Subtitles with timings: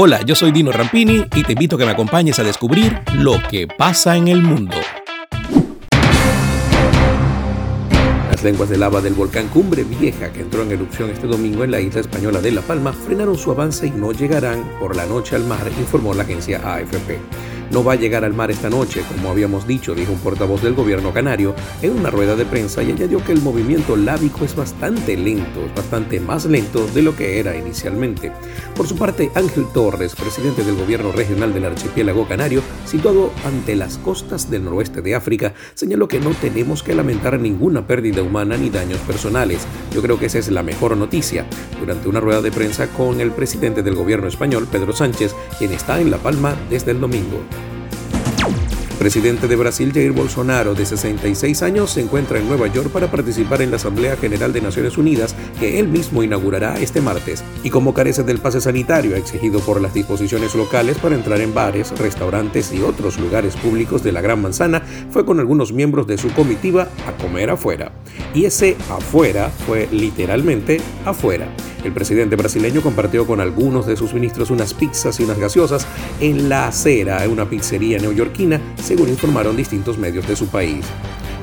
[0.00, 3.42] Hola, yo soy Dino Rampini y te invito a que me acompañes a descubrir lo
[3.50, 4.76] que pasa en el mundo.
[8.30, 11.72] Las lenguas de lava del volcán Cumbre Vieja, que entró en erupción este domingo en
[11.72, 15.34] la isla española de La Palma, frenaron su avance y no llegarán por la noche
[15.34, 17.18] al mar, informó la agencia AFP
[17.70, 20.74] no va a llegar al mar esta noche, como habíamos dicho, dijo un portavoz del
[20.74, 25.16] gobierno canario en una rueda de prensa y añadió que el movimiento lábico es bastante
[25.16, 28.32] lento, bastante más lento de lo que era inicialmente.
[28.74, 33.98] Por su parte, Ángel Torres, presidente del gobierno regional del archipiélago canario, situado ante las
[33.98, 38.70] costas del noroeste de África, señaló que no tenemos que lamentar ninguna pérdida humana ni
[38.70, 39.66] daños personales.
[39.94, 41.46] Yo creo que esa es la mejor noticia.
[41.80, 46.00] Durante una rueda de prensa con el presidente del gobierno español, Pedro Sánchez, quien está
[46.00, 47.40] en La Palma desde el domingo
[48.98, 53.62] presidente de Brasil, Jair Bolsonaro, de 66 años, se encuentra en Nueva York para participar
[53.62, 57.44] en la Asamblea General de Naciones Unidas, que él mismo inaugurará este martes.
[57.62, 61.96] Y como carece del pase sanitario exigido por las disposiciones locales para entrar en bares,
[61.98, 66.32] restaurantes y otros lugares públicos de la Gran Manzana, fue con algunos miembros de su
[66.32, 67.92] comitiva a comer afuera.
[68.34, 71.48] Y ese afuera fue literalmente afuera.
[71.84, 75.86] El presidente brasileño compartió con algunos de sus ministros unas pizzas y unas gaseosas
[76.20, 80.84] en la acera, en una pizzería neoyorquina, según informaron distintos medios de su país.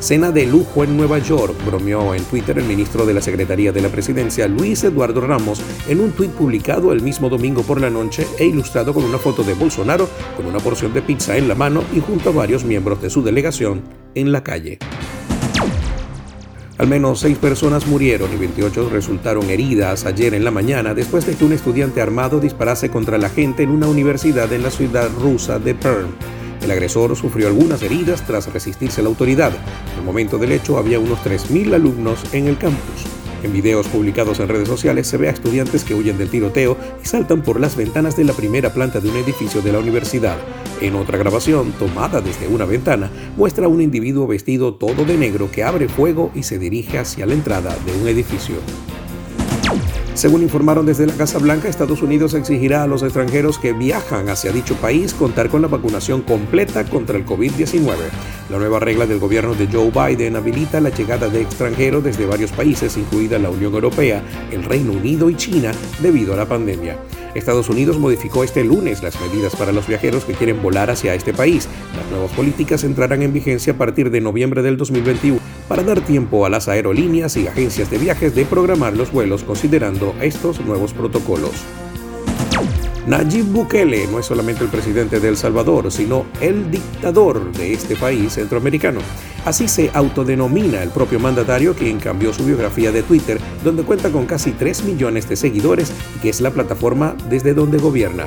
[0.00, 3.80] Cena de lujo en Nueva York, bromeó en Twitter el ministro de la Secretaría de
[3.80, 8.26] la Presidencia, Luis Eduardo Ramos, en un tuit publicado el mismo domingo por la noche
[8.38, 11.82] e ilustrado con una foto de Bolsonaro con una porción de pizza en la mano
[11.94, 13.82] y junto a varios miembros de su delegación
[14.14, 14.78] en la calle.
[16.76, 21.36] Al menos seis personas murieron y 28 resultaron heridas ayer en la mañana después de
[21.36, 25.60] que un estudiante armado disparase contra la gente en una universidad en la ciudad rusa
[25.60, 26.08] de Perm.
[26.62, 29.52] El agresor sufrió algunas heridas tras resistirse a la autoridad.
[29.96, 33.13] Al momento del hecho había unos 3.000 alumnos en el campus.
[33.44, 37.06] En videos publicados en redes sociales se ve a estudiantes que huyen del tiroteo y
[37.06, 40.38] saltan por las ventanas de la primera planta de un edificio de la universidad.
[40.80, 45.50] En otra grabación, tomada desde una ventana, muestra a un individuo vestido todo de negro
[45.52, 48.56] que abre fuego y se dirige hacia la entrada de un edificio.
[50.14, 54.52] Según informaron desde la Casa Blanca, Estados Unidos exigirá a los extranjeros que viajan hacia
[54.52, 57.94] dicho país contar con la vacunación completa contra el COVID-19.
[58.50, 62.52] La nueva regla del gobierno de Joe Biden habilita la llegada de extranjeros desde varios
[62.52, 64.22] países, incluida la Unión Europea,
[64.52, 66.98] el Reino Unido y China, debido a la pandemia.
[67.34, 71.32] Estados Unidos modificó este lunes las medidas para los viajeros que quieren volar hacia este
[71.32, 71.68] país.
[71.96, 76.44] Las nuevas políticas entrarán en vigencia a partir de noviembre del 2021 para dar tiempo
[76.44, 81.64] a las aerolíneas y agencias de viajes de programar los vuelos considerando estos nuevos protocolos.
[83.06, 87.96] Nayib Bukele no es solamente el presidente de El Salvador, sino el dictador de este
[87.96, 89.00] país centroamericano.
[89.44, 94.24] Así se autodenomina el propio mandatario quien cambió su biografía de Twitter, donde cuenta con
[94.24, 98.26] casi 3 millones de seguidores y que es la plataforma desde donde gobierna.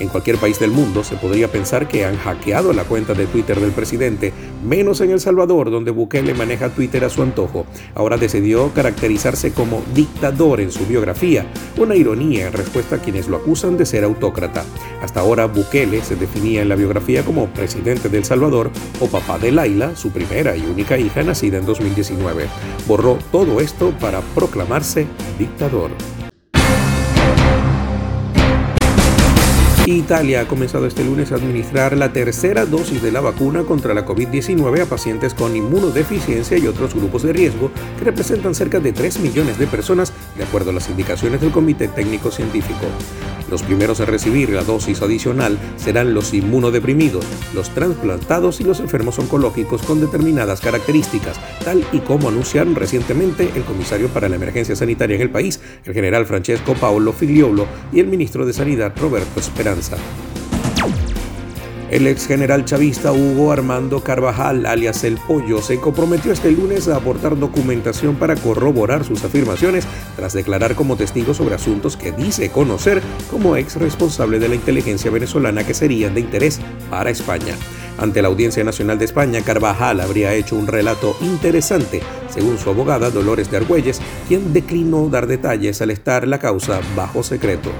[0.00, 3.60] En cualquier país del mundo se podría pensar que han hackeado la cuenta de Twitter
[3.60, 4.32] del presidente,
[4.64, 7.66] menos en El Salvador, donde Bukele maneja Twitter a su antojo.
[7.94, 13.38] Ahora decidió caracterizarse como dictador en su biografía, una ironía en respuesta a quienes lo
[13.38, 14.64] acusan de ser autócrata.
[15.02, 18.70] Hasta ahora Bukele se definía en la biografía como presidente de El Salvador
[19.00, 22.46] o papá de Laila, su primera y única hija nacida en 2019.
[22.86, 25.06] Borró todo esto para proclamarse
[25.38, 25.90] dictador.
[29.96, 34.04] Italia ha comenzado este lunes a administrar la tercera dosis de la vacuna contra la
[34.04, 39.20] COVID-19 a pacientes con inmunodeficiencia y otros grupos de riesgo que representan cerca de 3
[39.20, 42.86] millones de personas de acuerdo a las indicaciones del Comité Técnico Científico.
[43.50, 49.18] Los primeros a recibir la dosis adicional serán los inmunodeprimidos, los trasplantados y los enfermos
[49.18, 55.16] oncológicos con determinadas características, tal y como anunciaron recientemente el comisario para la emergencia sanitaria
[55.16, 59.96] en el país, el general Francesco Paolo Figliolo, y el ministro de Sanidad Roberto Esperanza.
[61.90, 66.96] El ex general chavista Hugo Armando Carvajal, alias El Pollo, se comprometió este lunes a
[66.96, 73.00] aportar documentación para corroborar sus afirmaciones tras declarar como testigo sobre asuntos que dice conocer
[73.30, 76.60] como ex responsable de la inteligencia venezolana que serían de interés
[76.90, 77.54] para España.
[77.96, 83.10] Ante la Audiencia Nacional de España, Carvajal habría hecho un relato interesante, según su abogada
[83.10, 87.70] Dolores de Argüelles, quien declinó dar detalles al estar la causa bajo secreto.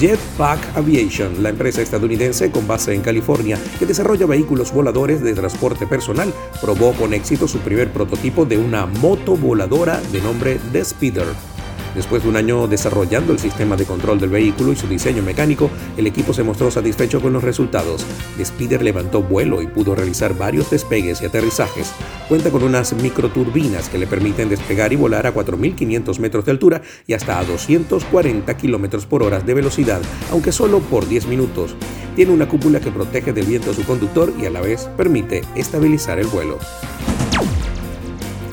[0.00, 5.86] Jetpack Aviation, la empresa estadounidense con base en California que desarrolla vehículos voladores de transporte
[5.86, 6.32] personal,
[6.62, 11.49] probó con éxito su primer prototipo de una moto voladora de nombre The Speeder.
[11.94, 15.70] Después de un año desarrollando el sistema de control del vehículo y su diseño mecánico,
[15.96, 18.06] el equipo se mostró satisfecho con los resultados.
[18.38, 21.92] Spider levantó vuelo y pudo realizar varios despegues y aterrizajes.
[22.28, 26.82] Cuenta con unas microturbinas que le permiten despegar y volar a 4.500 metros de altura
[27.06, 30.00] y hasta a 240 km por hora de velocidad,
[30.30, 31.74] aunque solo por 10 minutos.
[32.14, 35.42] Tiene una cúpula que protege del viento a su conductor y a la vez permite
[35.54, 36.58] estabilizar el vuelo.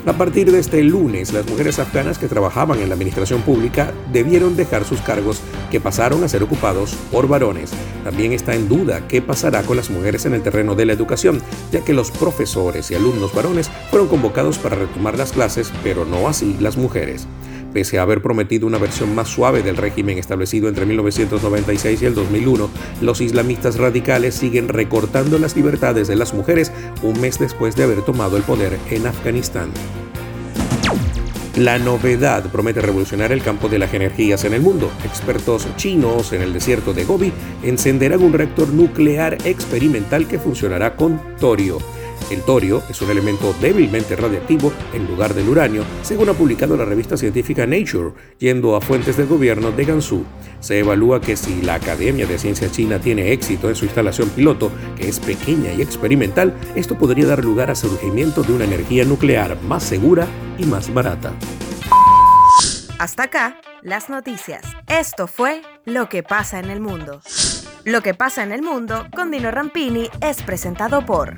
[0.08, 4.56] A partir de este lunes, las mujeres afganas que trabajaban en la administración pública debieron
[4.56, 7.72] dejar sus cargos que pasaron a ser ocupados por varones.
[8.06, 11.42] También está en duda qué pasará con las mujeres en el terreno de la educación,
[11.74, 16.30] ya que los profesores y alumnos varones fueron convocados para retomar las clases, pero no
[16.30, 17.28] así las mujeres.
[17.78, 22.16] Pese a haber prometido una versión más suave del régimen establecido entre 1996 y el
[22.16, 22.72] 2001,
[23.02, 26.72] los islamistas radicales siguen recortando las libertades de las mujeres
[27.04, 29.70] un mes después de haber tomado el poder en Afganistán.
[31.56, 34.90] La novedad promete revolucionar el campo de las energías en el mundo.
[35.04, 37.32] Expertos chinos en el desierto de Gobi
[37.62, 41.78] encenderán un reactor nuclear experimental que funcionará con torio.
[42.30, 46.84] El torio es un elemento débilmente radiactivo en lugar del uranio, según ha publicado la
[46.84, 50.26] revista científica Nature, yendo a fuentes del gobierno de Gansu.
[50.60, 54.72] Se evalúa que si la Academia de Ciencias China tiene éxito en su instalación piloto,
[54.98, 59.58] que es pequeña y experimental, esto podría dar lugar al surgimiento de una energía nuclear
[59.62, 60.28] más segura
[60.58, 61.32] y más barata.
[63.00, 64.64] Hasta acá, las noticias.
[64.88, 67.22] Esto fue Lo que pasa en el mundo.
[67.86, 71.38] Lo que pasa en el mundo con Dino Rampini es presentado por